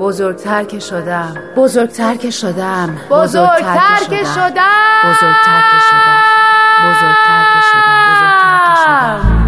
[0.00, 1.34] بزرگتر که شدم.
[1.56, 2.96] بزرگتر که شدم.
[3.10, 4.60] بزرگتر که شدم.
[5.04, 6.20] بزرگتر که شدم.
[6.84, 8.00] بزرگتر که شدم.
[8.10, 9.40] بزرگتر که شدم.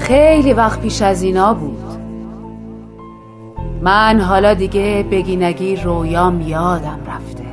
[0.00, 1.87] خیلی وقت پیش از اینا بود.
[3.82, 7.44] من حالا دیگه بگینگی رویام یادم رفته.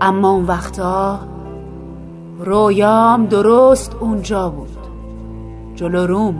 [0.00, 1.20] اما اون وقتا
[2.40, 4.78] رویام درست اونجا بود
[5.74, 6.34] جلو روم.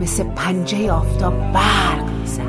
[0.00, 2.42] مثل پنجه آفتاب برق می‌زد.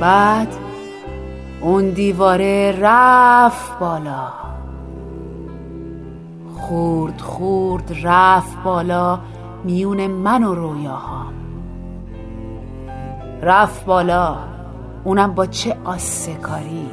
[0.00, 0.61] بعد
[1.62, 4.28] اون دیواره رفت بالا.
[6.56, 9.18] خورد خورد رفت بالا
[9.64, 11.32] میون من و رویاهام
[13.42, 14.36] رفت بالا
[15.04, 16.86] اونم با چه آسکاری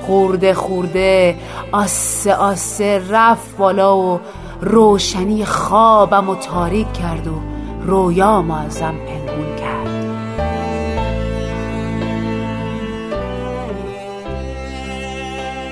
[0.00, 1.36] خورده خورده
[1.72, 4.20] آسه آسه رفت بالا و
[4.60, 7.34] روشنی خوابم و تاریک کرد و
[7.82, 9.63] رویام ازم پنهون کرد.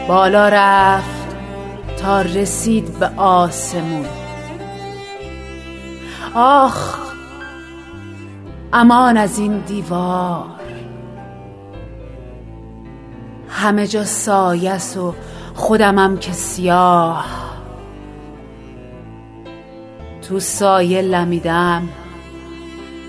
[0.09, 1.37] بالا رفت
[1.97, 4.07] تا رسید به آسمون.
[6.35, 6.99] آخ
[8.73, 10.45] امان از این دیوار.
[13.49, 15.15] همه جا سایس و
[15.55, 17.25] خودمم که سیاه.
[20.29, 21.89] تو سایه لمیدم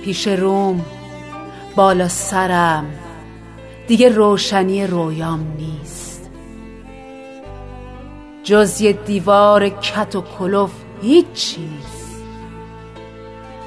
[0.04, 0.86] پیش روم
[1.76, 2.86] بالا سرم.
[3.88, 6.13] دیگه روشنی رویام نیست.
[8.44, 10.72] جز یه دیوار کت و کلوف
[11.02, 12.24] هیچی نیست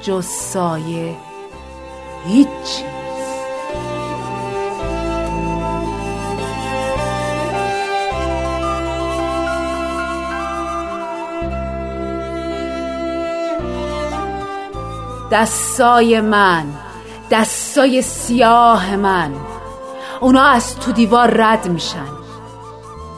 [0.01, 1.15] جز سایه
[2.27, 2.97] هیچی نیست
[15.31, 16.65] دستای من
[17.31, 19.31] دستای سیاه من
[20.21, 22.16] اونا از تو دیوار رد میشن.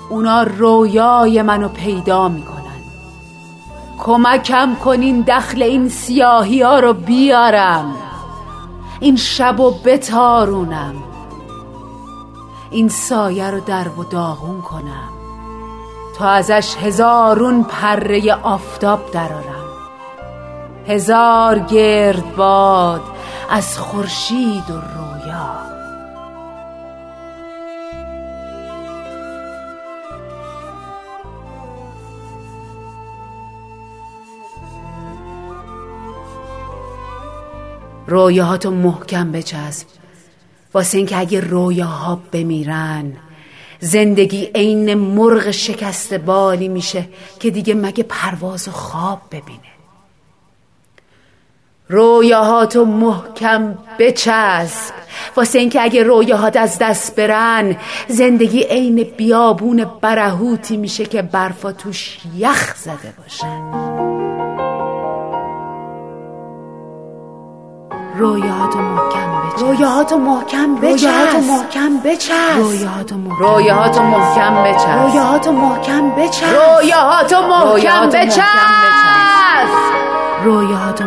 [0.10, 2.60] اونا رویای منو پیدا می‌کنن.
[4.00, 7.96] کمکم کنین دخل این سیاهی ها رو بیارم.
[9.00, 10.96] این شب و بتارونم.
[12.72, 15.10] این سایه رو در و داغون کنم.
[16.18, 19.60] تا ازش هزارون پره آفتاب درارم
[20.88, 23.02] هزار گرد باد
[23.50, 25.09] از خورشید و رویا
[38.08, 39.88] رویاهاتو محکم بچسب.
[40.74, 43.14] واسه اینکه اگه رویاها بمیرن
[43.80, 47.08] زندگی عین مرغ شکست بالی میشه
[47.40, 49.70] که دیگه مگه پرواز و خواب ببینه.
[51.90, 54.94] رویاهاتو محکم بچسب.
[55.36, 57.76] واسه اینکه اگه رویاهات از دست برن
[58.08, 64.39] زندگی عین بیابون برهوتی میشه که برفا توش یخ زده باشه.
[68.20, 69.66] رویاهاتو محکم بچسب.
[69.66, 71.08] رویاهاتو محکم بچسب.
[71.08, 72.58] رویاهاتو محکم بچسب.
[72.58, 74.90] رویاهاتو محکم رویاهاتو محکم بچسب.
[75.04, 76.46] رویاهاتو محکم بچسب.
[76.46, 78.46] رویاهاتو محکم بچسب.
[80.44, 81.06] رویاهاتو